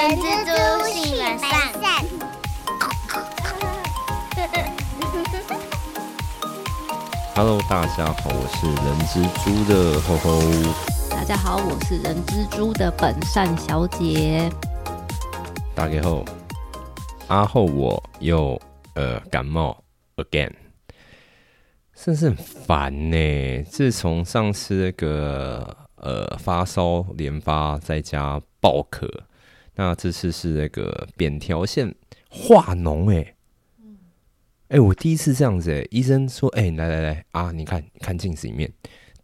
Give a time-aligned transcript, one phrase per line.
[0.00, 0.50] 人蜘蛛
[0.86, 1.52] 性本善。
[7.34, 10.40] Hello，大家好，我是人蜘蛛的吼吼。
[11.10, 14.50] 大家好，我是人蜘蛛的本善小姐。
[15.74, 16.24] 大家好，
[17.28, 18.58] 阿后我又
[18.94, 19.84] 呃感冒
[20.16, 20.50] again，
[21.94, 23.62] 真是很烦呢。
[23.64, 29.06] 自从上次那个呃发烧连发，在家爆咳，
[29.80, 31.94] 那这次是那个扁条线
[32.28, 33.34] 化脓哎。
[34.68, 38.70] 哎、我第一次这样子哎、医生说，哎、来来来啊，你看，看镜子里面，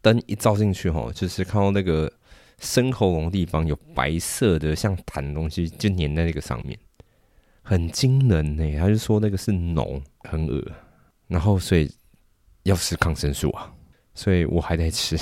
[0.01, 2.11] 灯一照进去吼，就是看到那个
[2.59, 6.79] 深喉咙地方有白色的像痰的东西，就粘在那个上面，
[7.61, 10.67] 很惊人呢、他就说那个是脓，很恶，
[11.29, 11.93] 然后所以
[12.63, 13.71] 要吃抗生素啊，
[14.15, 15.19] 所以我还在吃，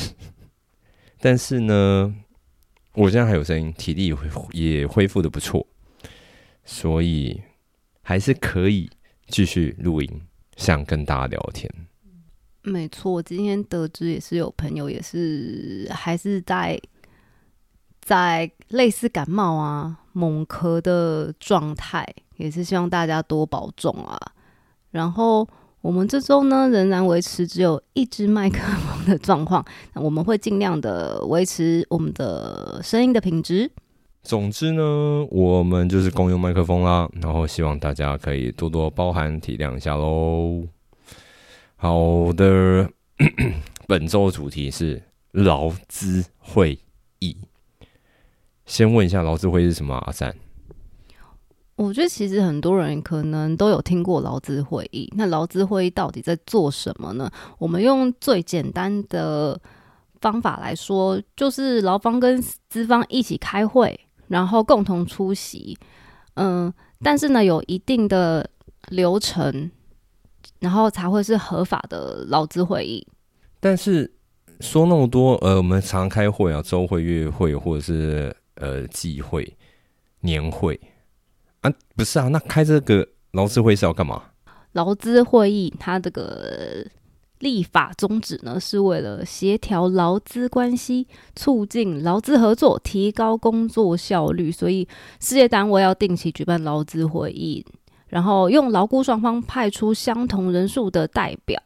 [1.18, 2.14] 但是呢，
[2.94, 5.66] 我现在还有声音，体力也恢也恢复的不错，
[6.64, 7.42] 所以
[8.02, 8.88] 还是可以
[9.26, 10.22] 继续录音，
[10.56, 11.68] 想跟大家聊天。
[12.62, 16.80] 没错，今天得知也是有朋友也是还是在
[18.00, 24.18] 在类似感冒啊、猛咳的状态，也是希望大家多保重啊。
[24.92, 25.46] 然后
[25.84, 33.70] 我们这周呢，仍然维持只有一支麦克风的状况，那我们会尽量的维持我们的声音的品质。
[34.22, 34.82] 总之呢，
[35.30, 40.62] 我们就是共用麦克风啦，然后希望大家可以多多包涵体谅一下喽。
[41.76, 42.88] 好的，
[43.86, 46.78] 本周的主题是劳资会
[47.18, 47.36] 议。
[48.64, 49.94] 先问一下劳资会议是什么？
[49.96, 50.34] 阿善，
[51.76, 55.12] 我觉得其实很多人可能都有听过劳资会议。
[55.16, 57.30] 那劳资会议到底在做什么呢？
[57.58, 59.60] 我们用最简单的
[60.20, 65.76] 方法来说，就是劳方跟资方一起开会，然后共同出席。
[66.34, 68.48] 嗯，但是呢，有一定的
[68.88, 69.70] 流程，
[70.60, 73.06] 然后才会是合法的劳资会议。
[73.58, 74.12] 但是
[74.60, 79.56] 说那么多，呃，我们常开会啊，周会、月会，或者是呃季会、
[80.20, 80.80] 年会
[81.64, 82.28] 啊，不是啊？
[82.28, 84.22] 那开这个劳资会是要干嘛？
[84.72, 86.84] 劳资会议它这个
[87.38, 94.52] 立法宗旨呢，是为了协调劳资关系，促进劳资合作，提高工作效率。
[94.52, 94.86] 所以
[95.20, 97.64] 事业单位要定期举办劳资会议，
[98.08, 101.58] 然后用劳雇双方派出相同人数的代表，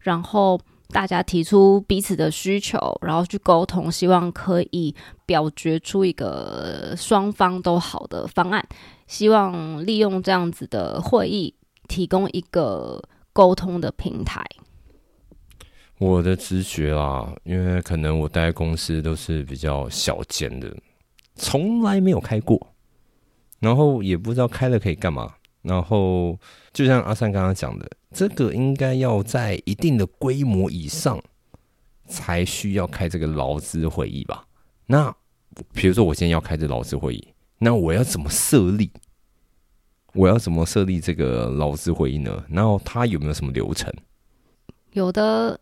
[0.00, 4.94] 然后大家提出彼此的需求，然后去沟通，希望可以
[5.24, 8.62] 表决出一个双方都好的方案。
[9.06, 11.54] 希望利用这样子的会议，
[11.88, 13.02] 提供一个
[13.32, 14.44] 沟通的平台。
[15.98, 20.76] 我的直觉啦，因为可能我待公司都是比较小间的，
[21.34, 22.74] 从来没有开过，
[23.60, 25.34] 然后也不知道开了可以干嘛。
[25.62, 26.38] 然后
[26.72, 31.20] 就像阿三刚刚讲的，这个应该要在一定的规模以上，
[32.06, 34.46] 才需要开这个劳资会议吧？
[34.86, 35.12] 那
[35.72, 37.28] 比如说我今天要开这劳资会议，
[37.58, 38.90] 那我要怎么设立？
[40.14, 42.42] 我要怎么设立这个劳资会议呢？
[42.48, 43.92] 然后它有没有什么流程？
[44.92, 45.58] 有的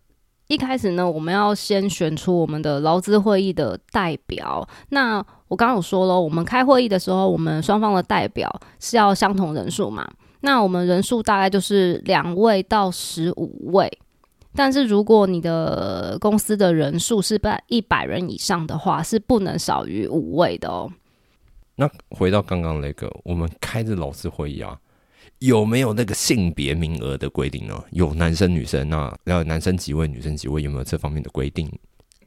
[0.46, 4.68] 一开始呢，我们要先选出我们的劳资会议的代表。
[4.90, 5.16] 那
[5.48, 10.08] 我刚刚有说了，我们开会议的时候，我们双方的代表是要相同人数嘛？
[10.40, 13.90] 那我们人数大概就是两位到十五位。
[14.54, 20.88] 但是如果你的公司的人数是在一百人以上的话，是不能少于五位的哦。
[21.76, 24.78] 那回到刚刚那个，我们开这劳资会议啊，
[25.40, 27.82] 有没有那个性别名额的规定呢？
[27.90, 31.70] 有男生女生，那要男生几位，女生几位，有没有这方面的规定？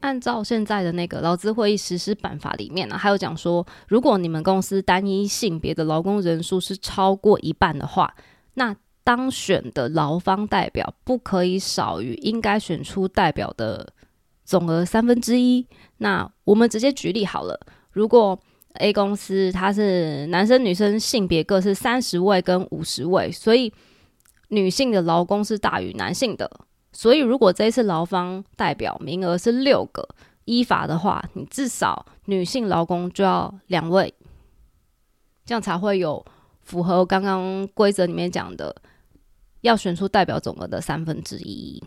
[0.02, 8.14] 按照现在的那个劳资会议实施办法里面呢、还有讲说，如果你们公司单一性别的劳工人数是超过一半的话，
[8.54, 13.92] 那当选的劳方代表不可以少于应该选出代表的
[14.44, 15.66] 总额三分之一。
[15.98, 17.60] 那我们直接举例好了，
[17.92, 18.40] 如果
[18.78, 23.72] A 公司它是男生女生性别各是三十位跟五十位，所以
[24.50, 26.50] 女性的劳工是大于男性的。
[26.92, 30.08] 所以如果这一次劳方代表名额是六个，
[30.46, 34.14] 依法的话，你至少女性劳工就要两位，
[35.46, 36.26] 这样才会有
[36.62, 38.76] 符合刚刚规则里面讲的，
[39.62, 41.84] 要选出代表总额的三分之一。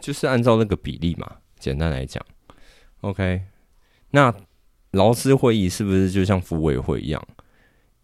[0.00, 1.36] 就是按照那个比例嘛。
[1.58, 2.24] 简单来讲
[3.02, 3.42] ，OK，
[4.12, 4.34] 那
[4.92, 7.22] 劳资会议是不是就像服委会一样，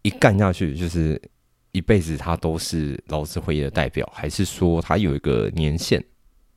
[0.03, 1.21] 一干下去就是
[1.73, 6.03] 一辈子他都是劳资会议的代表，还是说他有一个年限？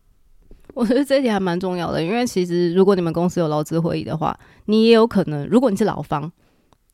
[0.74, 6.30] 我觉得这一点还蛮重要的，因为其实如果你们公司有劳资会议的话，你也有可能，如果你是劳方，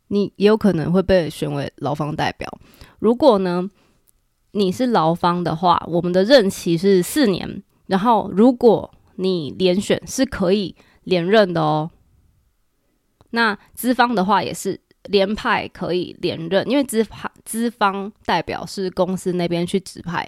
[0.08, 2.50] 你也有可能会被选为劳方代表。
[3.00, 3.68] 如果呢
[4.52, 10.74] 你是劳方的话，我们的任期是四年，然后如果你连选是可以
[11.04, 11.90] 连任的哦。
[13.36, 14.80] 那资方的话也是
[15.10, 20.26] 连派可以连任，因为资派资方代表是公司那边去指派，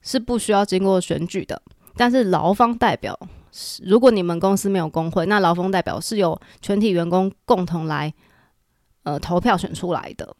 [0.00, 1.60] 是不需要经过选举的。
[1.96, 3.14] 但是劳方代表，
[3.84, 8.10] 如果你们公司没有工会，那劳方代表是由全体员工共同来
[9.02, 10.34] 呃投票选出来的。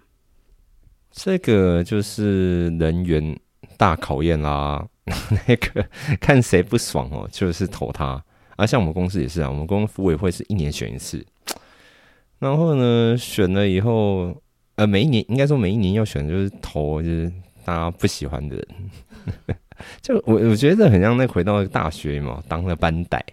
[1.10, 3.38] 这个就是人员
[3.76, 4.88] 大考验啦，
[5.46, 5.86] 那个
[6.20, 8.24] 看谁不爽哦，就是投他。
[8.60, 11.24] 啊像我们公司也是啊，我们公司委会是一年选一次，
[12.38, 14.36] 然后呢，选了以后，
[14.74, 17.32] 呃，每一年应该说每一年要选就是投就是
[17.64, 18.66] 大家不喜欢的人，
[20.02, 23.24] 就我我觉得这很像那回到大学嘛，当了班带，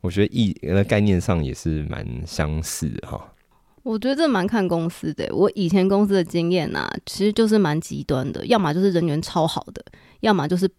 [0.00, 3.34] 我觉得意那概念上也是蛮相似哈。
[3.82, 9.84] 我觉得这蛮看公司的，我以前公司的经验呐，其实就是蛮极端的，要么就是人缘超好的，
[10.20, 10.70] 要么就是。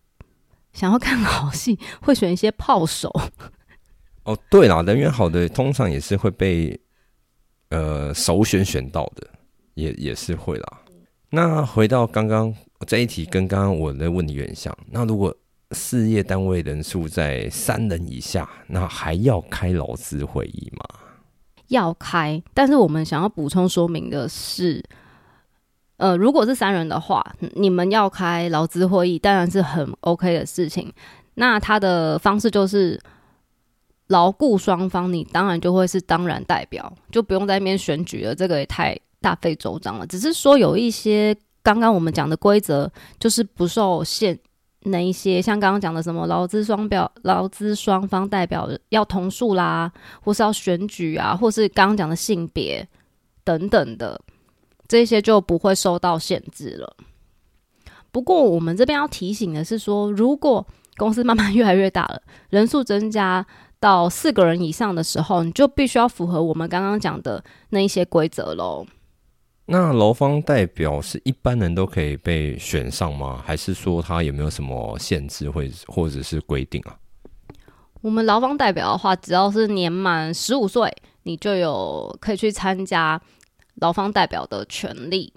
[0.73, 3.09] 想要看好戏，会选一些炮手。
[4.25, 6.79] 哦，对啦，人缘好的通常也是会被
[7.69, 9.27] 呃首选选到的，
[9.75, 10.79] 也也是会啦。
[11.29, 12.53] 那回到刚刚
[12.87, 14.75] 这一题，跟刚刚我的问题有点像。
[14.89, 15.35] 那如果
[15.71, 20.99] 事业单位人数在三人以下，那还要开劳资会议吗？
[21.67, 24.83] 要开，但是我们想要补充说明的是。
[25.97, 27.23] 呃，如果是三人的话，
[27.53, 30.91] 你们要开劳资会议，当然是很 OK 的事情。
[31.35, 32.99] 那他的方式就是
[34.07, 40.05] 劳雇双方，你当然就会是当然代表，就不用在那边选举了，这个也太大费周章了。
[40.07, 44.37] 只是说有一些刚刚我们讲的规则，就是不受限，
[44.81, 49.91] 那一些像刚刚讲的什么劳资双表、劳资双方代表要同数啦，
[50.21, 52.85] 或是要选举啊，或是刚刚讲的性别
[53.43, 54.19] 等等的。
[54.87, 56.95] 这些就不会受到限制了。
[58.11, 60.65] 不过，我们这边要提醒的是，说如果
[60.97, 62.21] 公司慢慢越来越大了，
[62.51, 63.43] 人数增加
[63.79, 68.85] 到四个人以上的时候，你就必须要符合我们刚刚讲的那一些规则喽。
[69.65, 73.41] 那劳方代表是一般人都可以被选上吗？
[73.43, 76.95] 还是说他有没有什么限制，或或者是规定啊？
[78.01, 80.93] 我们劳方代表的话，只要是年满十五岁，
[81.23, 83.19] 你就有可以去参加。
[83.75, 85.31] 劳方代表的权利。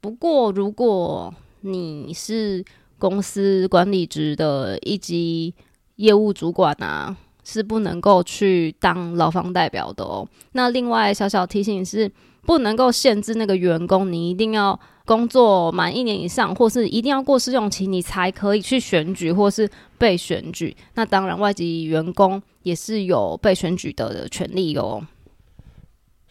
[0.00, 1.32] 不过，如果
[1.62, 2.64] 你是
[2.98, 5.54] 公司管理职的一级
[5.96, 10.26] 业务主管啊，是不能够去当劳方代表的哦。
[10.52, 12.10] 那另外小小提醒是，
[12.42, 20.76] 不能够限制那个员工，你一定要工作满一年以上，或是一定要过试用期，你才可以去选举或是被选举。
[20.94, 25.06] 那当然，外籍员工也是有被选举的权利哦。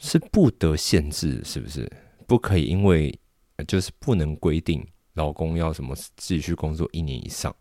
[0.04, 1.90] 是不得限制，是不是？
[2.28, 3.18] 不可以，因为
[3.66, 7.56] 就是不能规定老公要什么继续工作一年以上。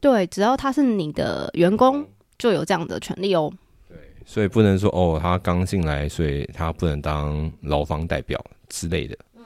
[0.00, 2.04] 对，只要他是你的员工，
[2.36, 3.52] 就有这样的权利哦。
[3.88, 9.16] 对，所以不能说哦，他刚进来，所以他不能当劳方代表之类的。
[9.36, 9.44] 嗯。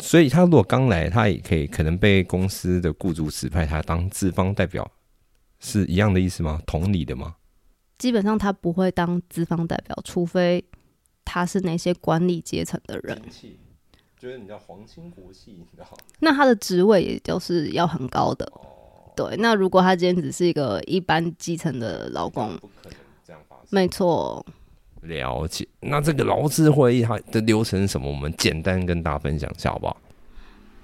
[0.00, 4.90] 所以他如果刚来，他也可以可能被公司的雇主指派他当资方代表，
[5.60, 6.60] 是一样的意思吗？
[6.66, 7.36] 同理的吗？
[8.04, 10.62] 基本上他不会当资方代表，除非
[11.24, 13.18] 他是那些管理阶层的人。
[14.18, 15.86] 觉得你叫皇亲国戚，你知道？
[16.20, 18.46] 那他的职位也就是要很高的。
[19.16, 22.92] 对，那如果他今天只是一个一般基层的劳工，不可能
[23.26, 23.68] 这样发生。
[23.70, 24.44] 没错。
[25.00, 25.66] 了解。
[25.80, 28.10] 那这个劳资会议它的流程是什么？
[28.10, 29.96] 我们简单跟大家分享一下，好不好？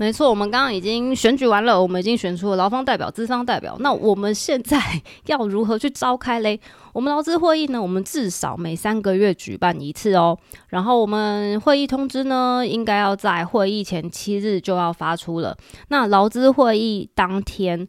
[0.00, 3.76] 没错，我们刚刚已经选举完了，我们已经选出了劳方代表、资方代表。
[3.80, 4.80] 那我们现在
[5.26, 6.58] 要如何去召开嘞？
[6.94, 7.82] 我们劳资会议呢？
[7.82, 10.38] 我们至少每三个月举办一次哦。
[10.68, 15.54] 然后我们会议通知呢，应该要在会议前七日就要发出了。
[15.88, 17.86] 那劳资会议当天，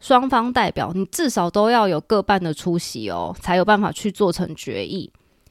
[0.00, 5.10] 双方代表你至少都要有各半的出席哦，才有办法去做成决议。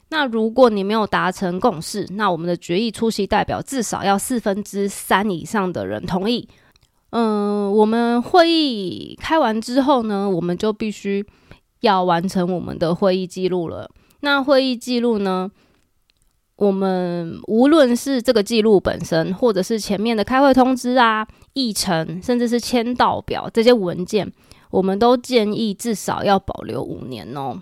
[0.09, 6.47] 那如果你没有达成共识，那我们的决议出席代表至少要四分之三以上的人同意。
[7.09, 11.25] 嗯，我们会议开完之后呢，我们就必须
[11.81, 13.89] 要完成我们的会议记录了。
[14.21, 15.49] 那会议记录呢，
[16.55, 24.31] 我们无论是这个记录本身，或者是前面的开会通知啊、议程，甚至是签到表这些文件，
[24.71, 27.61] 我们都建议至少要保留五年哦。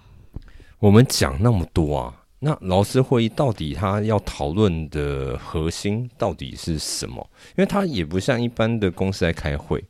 [0.80, 2.14] 我们讲那么多啊。
[2.46, 7.28] 那劳资会议到底他要讨论的核心到底是什么？
[7.58, 9.84] 因为他也不像一般的公司在开会，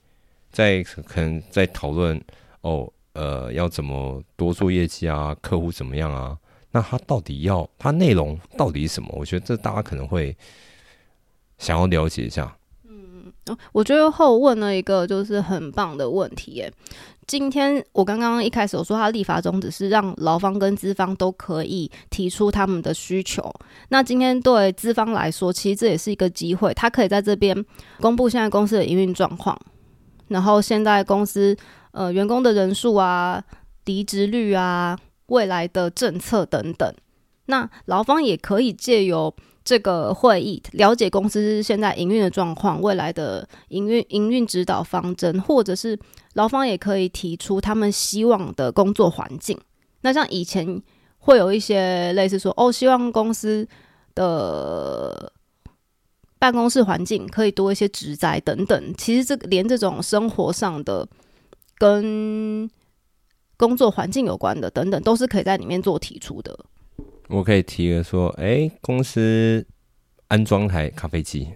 [0.54, 2.18] 在可能在讨论
[2.62, 6.38] 哦，呃，要怎么多做业绩啊，客户怎么样啊，
[6.72, 9.10] 那他到底要他内容到底什么？
[9.18, 10.34] 我觉得这大家可能会
[11.58, 12.56] 想要了解一下。
[13.72, 16.72] 我觉得后问了一个就是很棒的问题耶。
[17.28, 23.52] 今天我刚刚一开始我说，他立法宗旨是让劳方跟资方都可以提出他们的需求。
[23.90, 27.66] 那今天对资方来说，其实这也是一个机会，他可以在这边
[28.00, 29.60] 公布现在公司的营运状况，
[30.28, 31.58] 然后现在公司
[31.94, 33.44] 呃员工的人数啊、
[33.86, 34.96] 离职率啊、
[35.28, 36.94] 未来的政策等等。
[37.48, 46.00] 那劳方也可以借由这个会议了解公司现在营运的状况、未来的营运营运指导方针，或者是
[46.34, 49.60] 劳方也可以提出他们希望的工作环境。
[50.02, 50.80] 那像以前
[51.18, 53.68] 会有一些类似说，哦，希望公司
[54.14, 55.34] 的
[56.38, 58.94] 办公室环境可以多一些职灾等等。
[58.96, 61.08] 其实这连这种生活上的
[61.80, 62.70] 跟
[63.58, 66.56] 工作环境有关的等等，都是可以在里面做提出的。
[67.28, 69.66] 我可以提个说，哎，公司
[70.28, 71.50] 安装台咖啡机，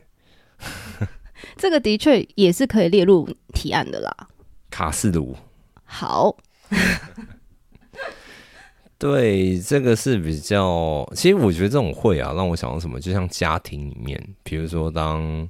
[1.58, 4.28] 这个的确也是可以列入提案的啦。
[4.72, 5.36] 卡式炉，
[5.84, 6.36] 好，
[8.98, 11.08] 对，这个是比较。
[11.16, 15.48] 其实我觉得这种会啊，让我想到什么，就像家庭里面，比如说当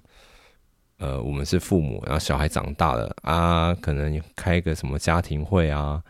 [0.98, 6.02] 呃我们是父母，然后小孩长大了啊，可能开个什么家庭会啊。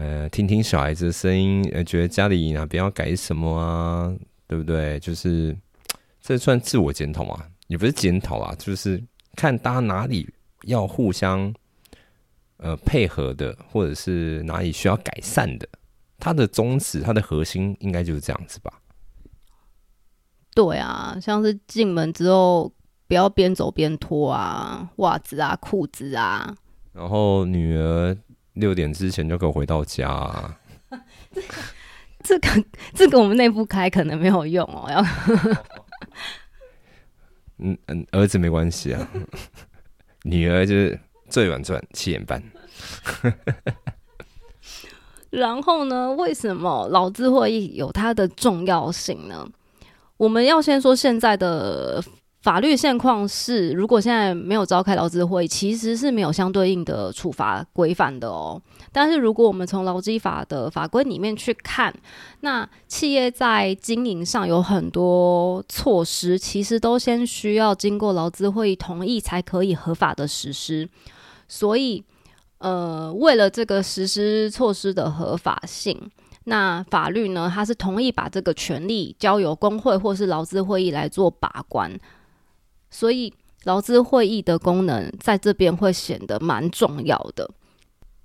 [0.00, 4.10] 呃，听听小孩子的声音，呃，觉得家里哪边要改什么啊，
[4.46, 4.98] 对不对？
[4.98, 5.54] 就是
[6.22, 7.44] 这算自我检讨嘛？
[7.66, 8.98] 也不是检讨啊，就是
[9.36, 10.26] 看大家哪里
[10.62, 11.52] 要互相
[12.56, 15.68] 呃配合的，或者是哪里需要改善的。
[16.18, 18.72] 它的宗旨，它的核心应该就是这样子吧？
[20.54, 22.72] 对啊，像是进门之后
[23.06, 26.56] 不要边走边脱啊，袜子啊、裤子啊，
[26.94, 28.16] 然后女儿。
[28.54, 30.56] 六点之前就给我回到家。
[32.22, 32.48] 这个
[32.94, 34.86] 这个我们内部开可能没有用哦。
[34.90, 35.02] 要
[37.58, 39.08] 嗯嗯，儿子没关系啊，
[40.24, 42.42] 女儿就是最晚转七点半。
[45.30, 46.10] 然后呢？
[46.12, 49.48] 为什么劳资会议有它的重要性呢？
[50.16, 52.02] 我们要先说现在的。
[52.42, 58.60] 法律现况是，如果现在没有召开劳资会，其实是没有相对应的处罚规范的哦。
[58.90, 61.94] 但是如果我们从劳基法的法规里面去看，
[62.40, 70.88] 那企业在经营上有很多措施，其实都先需要经过劳资会议同意才可以合法的实施。
[71.46, 72.02] 所以，
[72.56, 76.10] 呃，为了这个实施措施的合法性。
[76.44, 77.52] 那法律呢？
[77.54, 81.92] 它是同意把这个权利交由工会或是劳资会议来做把关。
[82.90, 83.32] 所以
[83.64, 87.50] 劳资会议的功能在这边会显得蛮重要的。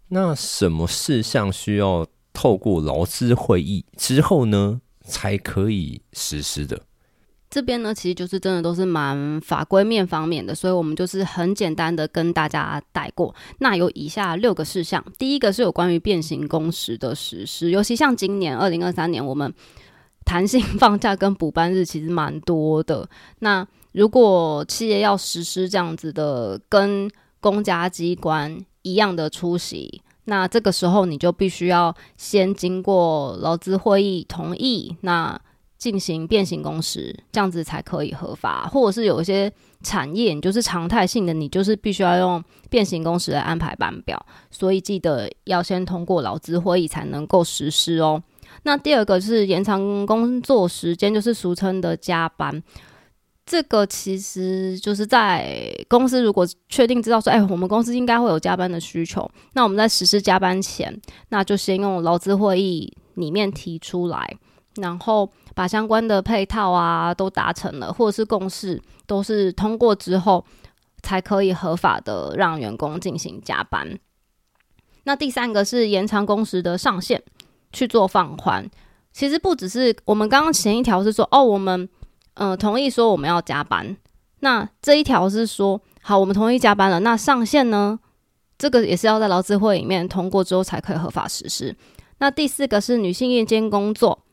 [0.09, 6.81] 那什么事项需要透过劳资会议之后呢，才可以实施的？
[7.49, 13.33] 这边呢，其实就是真的都是蛮法规面方面的，所以我们就是很简单的跟大家带过。
[13.59, 19.53] 那有以下六个事项，第一个是有关于变形工时的实施，尤其像今年二零二三年，我们
[20.25, 23.07] 弹性放假跟补班日其实蛮多的。
[23.39, 23.65] 那
[23.95, 27.09] 如果企业要实施这样子的跟
[27.39, 35.39] 公家机关一样的出席，那这个时候你就必须要先经过劳资会议同意，那
[35.77, 38.67] 进行变形工时，这样子才可以合法。
[38.67, 39.49] 或者是有一些
[39.81, 48.21] 产业，你就是常态性的，你就是必须要用变形工时来安排班表，所以记得要先通过劳资会议才能够实施哦。
[48.63, 52.61] 那第二个是延长工作时间，就是俗称的加班。
[53.45, 60.99] 这个其实就是在公司如果确定知道说，哎，我们公司应该会有加班的需求，那我们在实施加班前，
[61.29, 64.35] 那就先用劳资会议里面提出来，
[64.77, 70.43] 然后把相关的配套啊都达成了，或者是共识都是通过之后，
[71.03, 73.99] 才可以合法的让员工进行加班。
[75.03, 77.21] 那第三个是延长工时的上限
[77.71, 78.67] 去做放宽，
[79.13, 81.87] 其实不只是我们刚刚前一条是说，哦，我们。
[82.35, 83.97] 嗯，同意说我们要加班。
[84.39, 86.99] 那这一条是说，好，我们同意加班了。
[87.01, 87.99] 那上限呢？
[88.57, 91.75] 这个也是要在劳资会里面通过之后才可以合法实施。
[92.19, 94.23] 那第四个是女性夜间工作，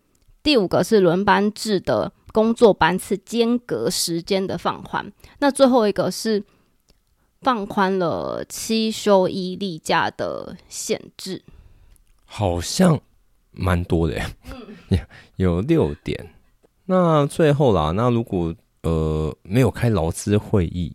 [0.44, 5.12] 第五个是轮班制的工作班次间隔时间的放宽。
[5.40, 6.44] 那最后一个是
[7.40, 11.42] 放宽了七休一例假的限制。
[12.24, 13.00] 好像
[13.50, 14.20] 蛮多的，
[14.90, 14.98] 嗯，
[15.34, 16.32] 有六点。
[16.92, 20.94] 那最后啦，那如果呃没有开劳资会议，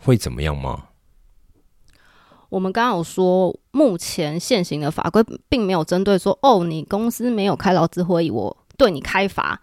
[0.00, 0.84] 会怎么样吗？
[2.50, 9.60] 我们刚刚有说，目前现行的法规并没有针对说，哦，你公司没有开劳资会议，我对你开罚，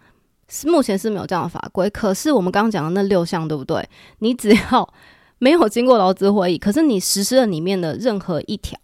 [0.50, 1.90] 是目前是没有这样的法规。
[1.90, 3.88] 可是我们刚刚讲的那六项，对不对？
[4.20, 4.94] 你只要
[5.40, 8.78] 没有经过劳资会议，可是你实施了里面的任何一条，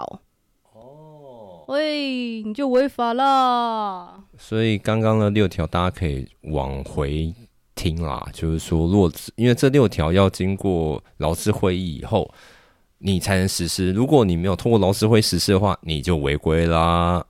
[1.71, 4.25] 喂，你就违法啦。
[4.37, 7.33] 所以刚刚的六条，大家可以往回
[7.75, 8.21] 听啦。
[8.33, 12.29] 就是说，若因为这六条要经过劳资会议以后。
[13.03, 13.91] 你才能实施。
[13.93, 17.25] 如果你没有通过劳资会实施的话，你就违规啦。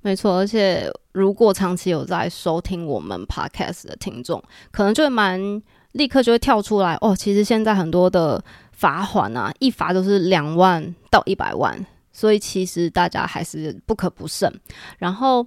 [0.00, 7.14] 没错，而且如果长期有在收听我们 podcast 的听众，可能就会蛮立刻就会跳出来哦。
[7.14, 14.52] 其实现在很多的罚款啊，一罚都是两万到一百万，所以其实大家还是不可不慎。
[14.98, 15.46] 然后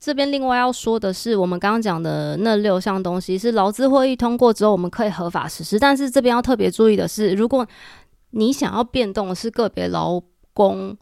[0.00, 5.78] 这边另外要说的是，我们刚刚讲的那六项东西是劳资会议通过之后，我们可以合法实施。
[5.78, 7.66] 但是这边要特别注意的是，如果
[8.30, 10.20] 你想要变动的是个别劳
[10.52, 10.96] 工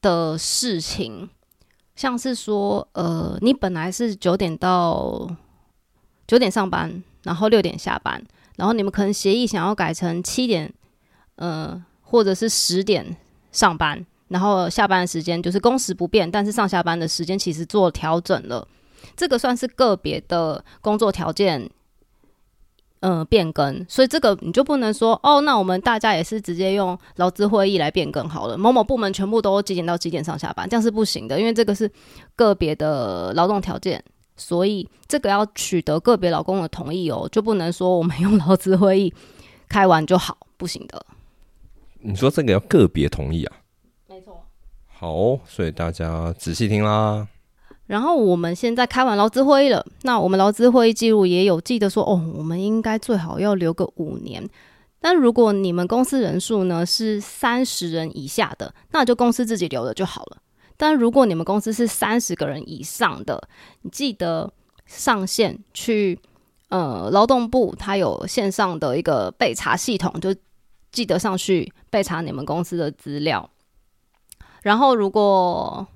[0.00, 1.28] 的事情，
[1.94, 5.28] 像是说，呃，你本来是九点到
[6.26, 8.22] 九点上班，然后六点下班，
[8.56, 10.72] 然后你们可能协议想要改成七点，
[11.36, 13.16] 呃，或者是十点
[13.50, 18.66] 上班，然后下班的时间就是工时不变，但是上下班的时间其实做调整了，
[19.16, 21.70] 这个算是个别的工作条件。
[23.00, 28.56] 嗯，变更，所以这个你就不能说哦，那我们大家也是直接用劳资会议来变更好了。
[28.56, 31.88] 某某部门全部都几点到几点上下班，这样是不行的，因为这个是
[32.34, 34.02] 个别的劳动条件，
[34.36, 39.14] 所以这个要取得个别劳工的同意哦，就不能说我们用劳资会议
[39.68, 41.04] 开完就好，不行的。
[42.00, 43.56] 你说这个要个别同意啊？
[44.98, 47.28] 好，所以大家仔细听啦。
[47.86, 54.48] 然后我们现在开完劳资会议了，那我们劳资会议记录也有记得说，哦，我们应该最好要留个五年。
[54.98, 60.38] 但如果你们公司人数呢是三十人以下的，那就公司自己留了就好了。
[60.78, 63.48] 但如果你们公司是三十个人以上的，
[63.82, 64.50] 你记得
[64.86, 66.18] 上线去
[66.70, 70.34] 呃劳动部，它有线上的一个备查系统，就
[70.90, 73.48] 记得上去备查你们公司的资料。
[74.66, 75.86] 然后如果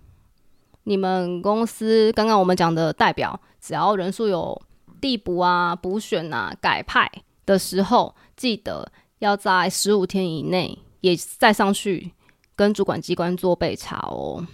[0.85, 4.63] 你们公司刚刚我们讲的代表，只要人数有
[5.01, 7.11] 递补啊、补选啊、改派
[7.45, 12.13] 的时候，记得要在十五天以内也再上去
[12.55, 14.47] 跟主管机关做备查哦。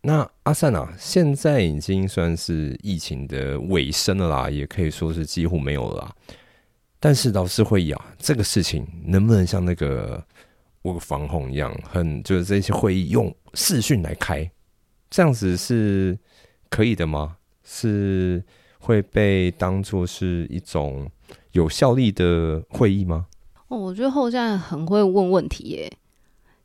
[0.00, 6.12] 那阿善啊，现在已经算是疫情的尾声了啦，也可以说是几乎没有了。
[6.98, 10.20] 但是老师会议啊，这个事情能不能像那个
[10.82, 14.50] 我防洪一样，很就是这些会议用视讯来开？
[15.08, 16.18] 这样子是
[16.68, 17.36] 可以的吗？
[17.64, 18.42] 是
[18.78, 21.08] 会被当做是一种
[21.52, 23.26] 有效力的会议吗？
[23.68, 25.92] 哦，我觉得后站很会问问题耶，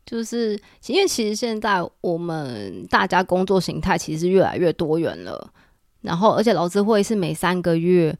[0.05, 5.53] 就是因为其实现在我们大家工作形态其实越来越多元了，
[6.01, 8.17] 然后而且劳资会是每三个月，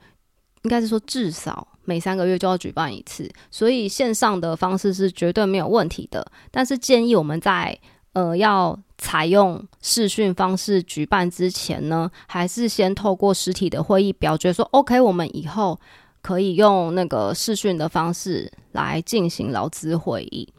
[0.62, 6.24] 应该是说至少每三个月就要举办一次，所以线上的方式是绝对没有问题的。
[6.52, 7.76] 但是建议我们在
[8.14, 8.80] 呃要。
[9.00, 15.80] 采用视讯方式举办之前呢，还是先透过实体的会议表决说 OK，我们以后
[16.24, 20.52] 可以用那个视讯的方式来进行劳资会议。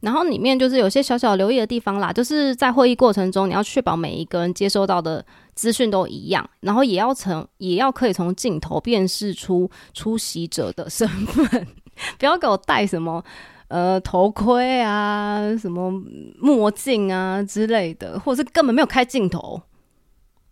[0.00, 5.22] 然后里面就是有些小小留意的地方啦，就是在会议过程中，你要确保每一个人接收到的
[5.54, 11.66] 资讯都一样，然后也要从也要可以从镜头辨识出 出席者的身份，
[12.18, 13.24] 不要给我戴什么。
[13.68, 15.90] 呃，头盔啊，什么
[16.38, 19.60] 墨镜啊之类的，或者是根本没有开镜头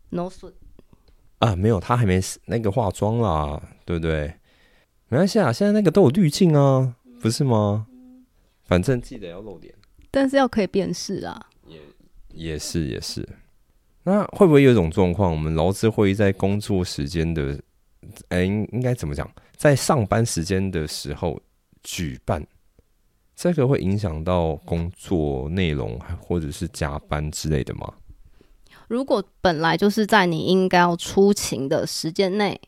[0.09, 0.51] ，no 损
[1.39, 4.35] 啊，没有，他还没那个化妆啦，对不对？
[5.09, 7.87] 没关系啊，现在那个都有滤镜啊，不是吗？
[8.65, 9.73] 反正记得要露脸，
[10.11, 11.81] 但是要可以辨识啊，也
[12.33, 13.29] 也是也是。
[14.05, 17.59] 那会不会有一种状况，我们劳资会议在工作时间的，
[18.29, 21.41] 哎，应该怎么讲，在上班时间的时候
[21.83, 22.45] 举办？
[23.35, 27.93] 这个会影响到工作内容，或者是加班之类的吗？
[28.89, 32.61] 如果本来就是在你应该要出勤的时间内，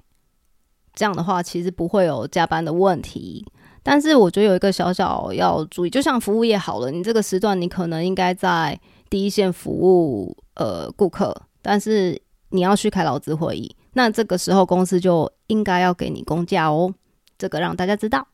[0.95, 3.45] 这样的话其实不会有加班的问题。
[3.83, 16.93] 但是我觉得有一个小小要注意，就像服务业好了，你这个时段你可能应该在第一线服务呃顾客，但是你要去开劳资会议，那这个时候公司就应该要给你工价哦，
[17.39, 18.27] 这个让大家知道。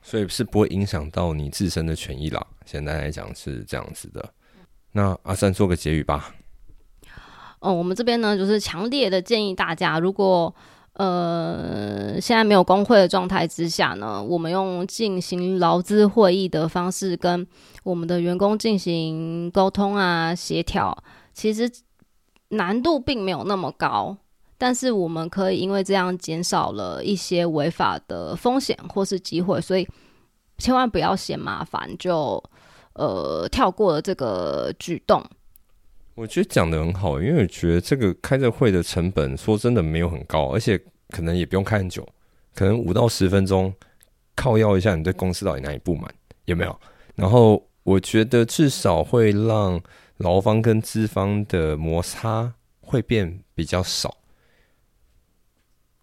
[0.00, 2.46] 所以是不会影响到你自身的权益啦。
[2.64, 4.32] 简单来讲是这样子的。
[4.92, 6.34] 那阿三做个结语吧。
[7.60, 10.54] 哦，我们这边呢就是强烈的建议大家，如果
[10.94, 17.46] 呃，现在没有工会的状态之下呢，我们用进行劳资会议的方式跟
[17.88, 20.96] 我们的员工进行沟通啊、协调，
[21.32, 21.70] 其实
[22.50, 24.14] 难度并没有那么高。
[24.58, 29.88] 但是我们可以因为这样减少了一些违法的风险或是机会，所以
[30.58, 32.42] 千万不要嫌麻烦就
[32.92, 35.24] 呃跳过了这个举动。
[36.14, 42.06] 我觉得讲的很好，因为我觉得这个开这会的成本说真的没有很高，而且可能也不用开很久，
[42.54, 43.72] 可能五到十分钟，
[44.34, 46.12] 靠要一下你对公司到底哪里不满
[46.44, 46.80] 有没有？
[47.14, 49.80] 然后我觉得至少会让
[50.18, 54.14] 劳方跟资方的摩擦会变比较少。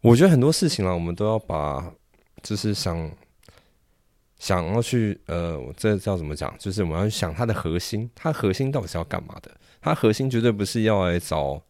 [0.01, 1.93] 我觉得很多事情啊，我们都要把
[2.41, 3.11] 就是想
[4.39, 6.51] 想要去呃，这叫怎么讲？
[6.57, 9.51] 就是我们要去想它的核心，它核心到底是要干嘛的？
[9.79, 11.61] 它核心绝对不是要来找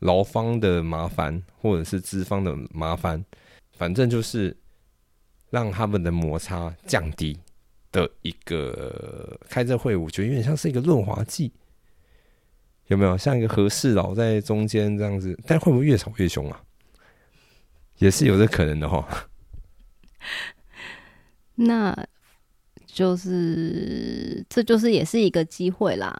[0.00, 3.24] 劳方的麻烦，或者是资方的麻烦，
[3.78, 4.56] 反正就是
[5.50, 7.38] 让他们的摩擦降低
[7.96, 11.50] 的一个开这会，我觉得有点像是一个润滑剂，
[12.88, 13.16] 有没有？
[13.16, 16.60] 像一个和事佬在中间这样子，但会不会越吵越凶啊？
[17.98, 19.08] 也是有这可能的哈。
[21.56, 21.96] 那
[22.86, 26.14] 就是这就是也是一个机会啦。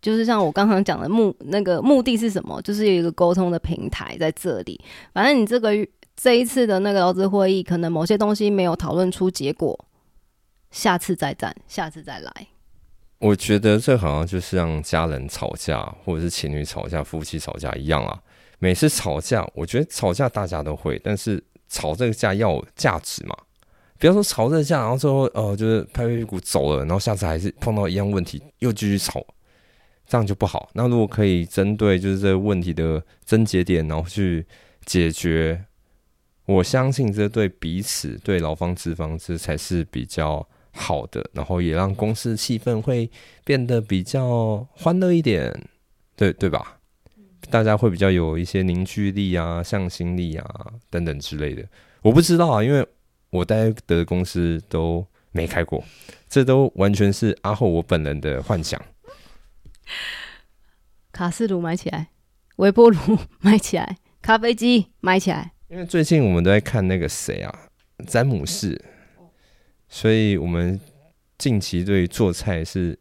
[0.00, 2.60] 就是像我刚刚讲的目那个目的是什么？
[2.62, 4.80] 就是有一个沟通的平台在这里。
[5.12, 5.70] 反正你这个
[6.16, 9.78] 这一次的那个劳资会议，可能某些东西没有讨论出结果，
[10.72, 12.48] 下次再战，下次再来。
[13.18, 18.20] 我觉得这好像就是让家人吵架，或者是情侣吵架、夫妻吵架一样啊。
[18.58, 23.36] 每次吵架，我觉得吵架大家都会，但是吵这个架要价值嘛。
[23.98, 29.24] 不要说吵这个架，然后最后呃就是拍拍屁股走了，然后下次还是碰到一样问题，又继续吵。
[30.04, 30.68] 这样就不好。
[30.74, 34.44] 那如果可以针对就是这个问题的症结点，然后去
[34.84, 35.64] 解决，
[36.44, 41.28] 我相信这对彼此、对劳方、资方这才是比较好的。
[41.32, 43.10] 然后也让公司气氛会
[43.44, 45.52] 变得比较欢乐一点，
[46.16, 46.78] 对对吧？
[47.50, 50.46] 大家会比较有一些凝聚力啊、向心力啊
[50.88, 51.66] 等等之类的。
[52.00, 52.86] 我不知道啊，因为
[53.30, 55.84] 我待的公司都没开过，
[56.28, 58.80] 这都完全是阿后我本人的幻想。
[61.12, 62.08] 卡式炉买起来，
[62.56, 65.52] 微波炉买起来，咖啡机买起来。
[65.68, 67.68] 因为最近我们都在看那个谁啊，
[68.06, 68.80] 詹姆士，
[69.94, 70.80] 所以我们
[71.36, 72.98] 近期对做菜是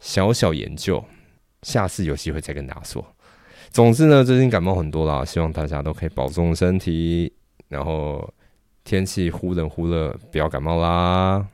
[0.00, 1.04] 小小研究，
[1.62, 3.04] 下次有机会再跟大家说。
[3.70, 7.30] 总之呢，最近感冒很多啦，希望大家都可以保重身体，
[7.68, 8.26] 然后
[8.84, 11.46] 天气忽冷忽热，不要感冒啦。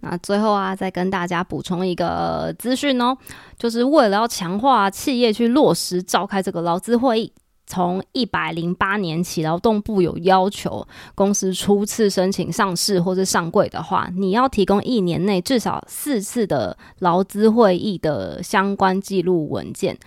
[0.00, 3.16] 那最后啊，再跟大家补充一个资讯哦，
[3.56, 7.32] 就是为了要强化企业去落实召开这个劳资会议，
[7.66, 19.98] 从一百零八年起，劳动部有要求，公司初次申请上市或是上柜的话，你要提供一年内至少四次的劳资会议的相关记录文件，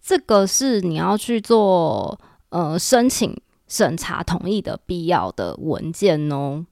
[0.00, 2.18] 这个是你要去做
[2.48, 3.36] 呃申请
[3.68, 6.66] 审查同意的必要的文件哦。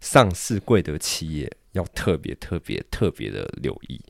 [0.00, 1.52] 上市柜的企业。
[1.72, 4.00] 要特别特别特别的留意，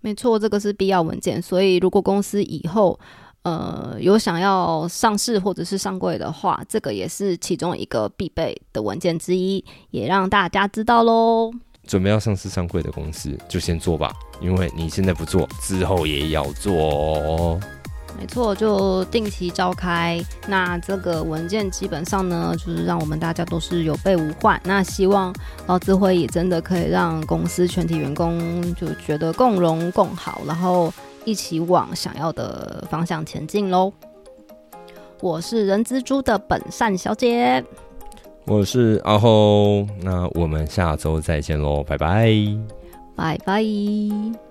[0.00, 1.40] 没错，这个是必要文件。
[1.40, 3.00] 所以，如果公司以后
[3.48, 11.50] 呃有想要上市或者是上柜的话，这个也是其中一个必备的文件之一，也让大家知道喽。
[11.86, 17.60] 准备要上市上柜的公司，就先做吧，因为你现在不做，之后也要做哦。
[18.18, 20.20] 没错，就定期召开。
[20.48, 24.60] 那这个文件基本上呢，就是让我们大家都是有备无患。
[24.64, 25.32] 那希望
[25.66, 30.92] 劳资会议真的可以让公司全体员工就觉得共荣共好，然后
[31.28, 33.92] 一起往想要的方向前进喽。
[35.20, 37.62] 我是人蜘蛛的本善小姐，
[38.46, 42.32] 我是阿后，那我们下周再见喽，拜拜，
[43.14, 44.47] 拜拜。